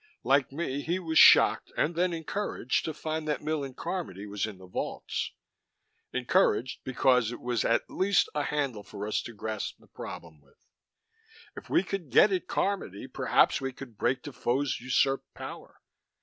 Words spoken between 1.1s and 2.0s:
shocked and